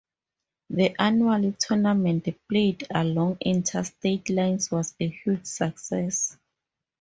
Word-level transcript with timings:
The 0.71 0.99
annual 0.99 1.51
tournament 1.59 2.27
played 2.49 2.87
along 2.89 3.37
inter-state 3.39 4.31
lines 4.31 4.71
was 4.71 4.95
a 4.99 5.09
huge 5.09 5.45
success. 5.45 6.39